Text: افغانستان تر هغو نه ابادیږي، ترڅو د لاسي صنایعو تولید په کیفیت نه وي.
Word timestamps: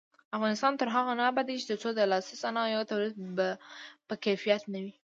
افغانستان 0.37 0.73
تر 0.79 0.87
هغو 0.95 1.11
نه 1.19 1.23
ابادیږي، 1.31 1.65
ترڅو 1.69 1.89
د 1.93 1.99
لاسي 2.11 2.35
صنایعو 2.43 2.87
تولید 2.89 3.15
په 4.07 4.13
کیفیت 4.23 4.61
نه 4.73 4.79
وي. 4.83 4.93